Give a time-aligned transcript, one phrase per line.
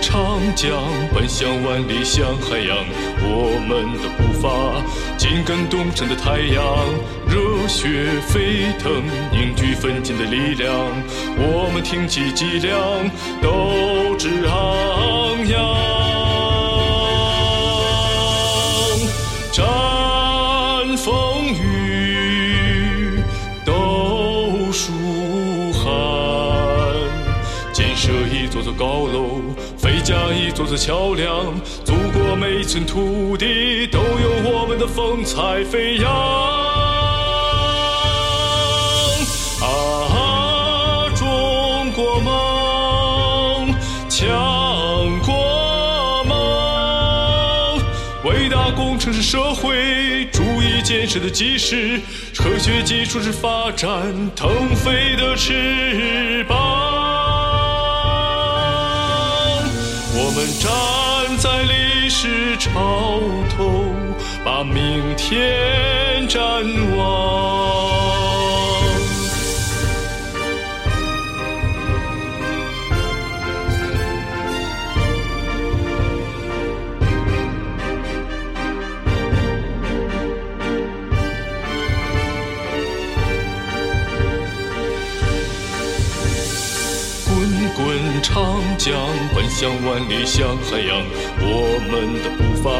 [0.00, 0.70] 长江
[1.12, 2.78] 奔向万里向海洋，
[3.20, 4.48] 我们的步伐
[5.18, 6.64] 紧跟东升的太阳，
[7.26, 9.02] 热血沸腾，
[9.32, 10.72] 凝聚奋进的力量。
[11.36, 13.10] 我们挺起脊梁，
[13.42, 15.58] 斗志昂扬，
[28.08, 29.42] 这一座座高楼，
[29.76, 31.54] 飞架一座座桥梁，
[31.84, 36.10] 祖国每寸土地都有我们的风采飞扬。
[39.60, 43.74] 啊，中国梦，
[44.08, 44.24] 强
[45.20, 47.78] 国梦，
[48.24, 52.00] 伟大工程是社会主义建设的基石，
[52.34, 54.00] 科学技术是发展
[54.34, 56.97] 腾飞的翅膀。
[60.28, 60.68] 我们站
[61.38, 63.18] 在历史潮
[63.56, 63.82] 头，
[64.44, 66.38] 把明天展
[66.98, 67.87] 望。
[88.38, 88.94] 长江
[89.34, 91.02] 奔向万里向海洋，
[91.40, 92.70] 我们的步伐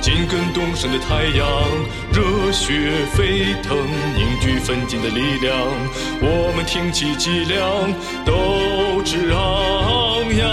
[0.00, 1.44] 紧跟东升的太阳，
[2.12, 3.76] 热血沸腾，
[4.14, 5.58] 凝聚奋进的力量。
[6.20, 7.92] 我们挺起脊梁，
[8.24, 10.46] 斗志昂扬。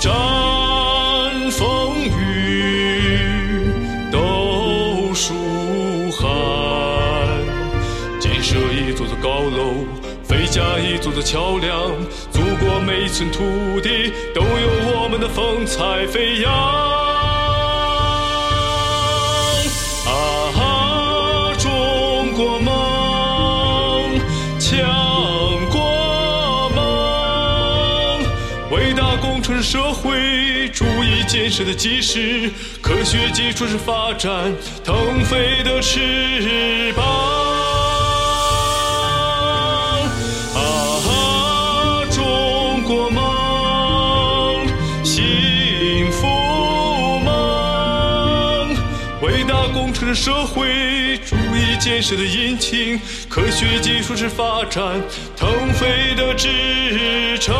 [0.00, 0.10] 战
[1.50, 3.68] 风雨，
[4.10, 5.34] 斗疏
[6.10, 6.24] 寒，
[8.18, 9.84] 建设一座座高楼，
[10.34, 11.92] 飞架一座的桥梁，
[12.32, 14.48] 祖国每一寸土地都有
[14.92, 16.52] 我们的风采飞扬。
[20.10, 24.18] 啊，中国梦，
[24.58, 24.74] 强
[25.70, 28.24] 国梦，
[28.72, 32.50] 伟大工程是社会主义建设的基石，
[32.82, 34.52] 科学技术是发展
[34.82, 37.23] 腾飞的翅膀。
[42.94, 44.68] 国梦，
[45.02, 46.28] 幸福
[47.24, 48.76] 梦，
[49.20, 55.02] 伟大工程是社会主义建设的引擎，科学技术是发展
[55.36, 57.52] 腾飞的支撑。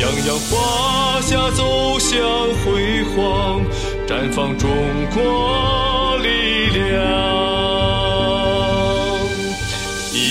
[0.00, 2.18] 洋洋华夏走向
[2.64, 3.64] 辉煌，
[4.08, 4.68] 绽放中
[5.14, 6.84] 国力量。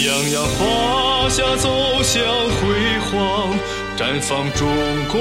[0.06, 0.44] 洋洋
[1.26, 3.52] 华夏走向辉煌，
[3.98, 4.68] 绽放中
[5.12, 5.20] 国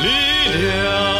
[0.00, 0.08] 力
[0.66, 1.15] 量。